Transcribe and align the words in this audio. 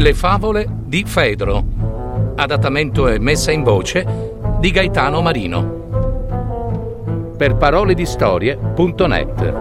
Le 0.00 0.14
favole 0.14 0.66
di 0.86 1.04
Fedro. 1.04 2.32
Adattamento 2.34 3.06
e 3.06 3.18
messa 3.18 3.52
in 3.52 3.62
voce 3.62 4.02
di 4.58 4.70
Gaetano 4.70 5.20
Marino. 5.20 7.34
Per 7.36 7.54
parole 7.58 7.92
di 7.92 8.06
storie.net. 8.06 9.54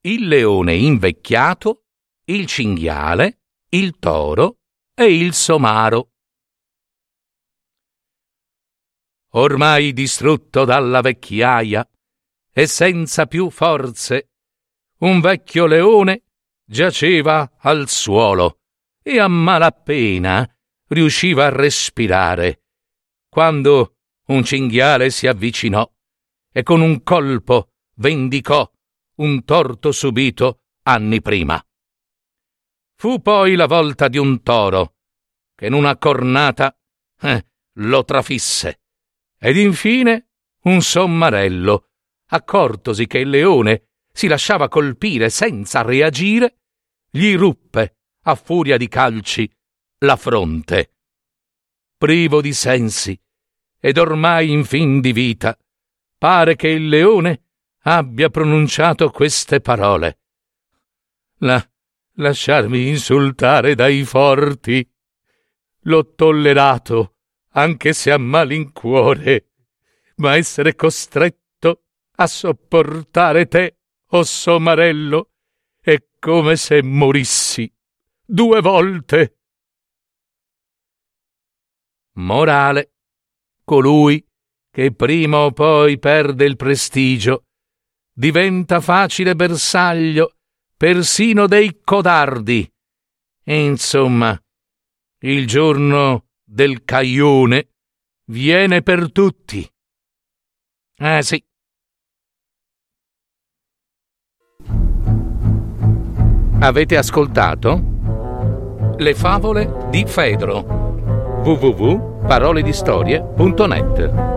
Il 0.00 0.26
leone 0.26 0.74
invecchiato, 0.74 1.84
il 2.24 2.46
cinghiale, 2.46 3.42
il 3.68 4.00
toro 4.00 4.56
e 4.94 5.16
il 5.16 5.32
somaro. 5.32 6.08
Ormai 9.34 9.92
distrutto 9.92 10.64
dalla 10.64 11.02
vecchiaia, 11.02 11.88
e 12.58 12.66
senza 12.66 13.26
più 13.26 13.50
forze. 13.50 14.32
Un 14.98 15.20
vecchio 15.20 15.66
leone 15.66 16.24
giaceva 16.64 17.52
al 17.58 17.88
suolo 17.88 18.62
e 19.00 19.20
a 19.20 19.28
malapena 19.28 20.44
riusciva 20.88 21.46
a 21.46 21.50
respirare, 21.50 22.64
quando 23.28 23.98
un 24.26 24.42
cinghiale 24.42 25.10
si 25.10 25.28
avvicinò 25.28 25.88
e 26.52 26.62
con 26.64 26.80
un 26.80 27.04
colpo 27.04 27.74
vendicò 27.94 28.68
un 29.18 29.44
torto 29.44 29.92
subito 29.92 30.64
anni 30.82 31.22
prima. 31.22 31.64
Fu 32.96 33.22
poi 33.22 33.54
la 33.54 33.66
volta 33.66 34.08
di 34.08 34.18
un 34.18 34.42
toro, 34.42 34.96
che 35.54 35.66
in 35.66 35.74
una 35.74 35.96
cornata 35.96 36.76
eh, 37.20 37.46
lo 37.74 38.04
trafisse, 38.04 38.80
ed 39.38 39.56
infine 39.56 40.30
un 40.62 40.82
sommarello 40.82 41.87
accortosi 42.28 43.06
che 43.06 43.18
il 43.18 43.28
leone 43.28 43.88
si 44.12 44.26
lasciava 44.26 44.68
colpire 44.68 45.30
senza 45.30 45.82
reagire, 45.82 46.58
gli 47.10 47.36
ruppe, 47.36 47.96
a 48.22 48.34
furia 48.34 48.76
di 48.76 48.88
calci, 48.88 49.50
la 49.98 50.16
fronte. 50.16 50.94
Privo 51.96 52.40
di 52.40 52.52
sensi 52.52 53.18
ed 53.80 53.96
ormai 53.98 54.50
in 54.50 54.64
fin 54.64 55.00
di 55.00 55.12
vita, 55.12 55.56
pare 56.16 56.56
che 56.56 56.68
il 56.68 56.88
leone 56.88 57.42
abbia 57.82 58.28
pronunciato 58.28 59.10
queste 59.10 59.60
parole. 59.60 60.18
La 61.38 61.64
lasciarmi 62.18 62.88
insultare 62.88 63.74
dai 63.74 64.04
forti. 64.04 64.88
L'ho 65.82 66.14
tollerato, 66.14 67.14
anche 67.52 67.92
se 67.92 68.10
a 68.10 68.18
malincuore, 68.18 69.52
ma 70.16 70.36
essere 70.36 70.74
costretto 70.74 71.47
a 72.20 72.26
sopportare 72.26 73.46
te, 73.46 73.78
o 74.10 74.18
oh 74.18 74.22
somarello, 74.22 75.30
è 75.80 75.96
come 76.18 76.56
se 76.56 76.82
morissi 76.82 77.72
due 78.24 78.60
volte. 78.60 79.38
Morale. 82.14 82.92
Colui 83.64 84.24
che 84.70 84.92
prima 84.92 85.38
o 85.38 85.52
poi 85.52 85.98
perde 85.98 86.44
il 86.44 86.56
prestigio 86.56 87.44
diventa 88.12 88.80
facile 88.80 89.34
bersaglio 89.34 90.36
persino 90.76 91.46
dei 91.46 91.80
codardi. 91.82 92.70
Insomma, 93.44 94.38
il 95.20 95.46
giorno 95.46 96.28
del 96.42 96.82
caglione 96.84 97.74
viene 98.26 98.82
per 98.82 99.12
tutti. 99.12 99.68
Ah 101.00 101.22
sì, 101.22 101.42
Avete 106.60 106.96
ascoltato? 106.96 107.80
Le 108.96 109.14
favole 109.14 109.86
di 109.90 110.04
Fedro 110.06 110.86
www.paroledistorie.net 111.44 114.36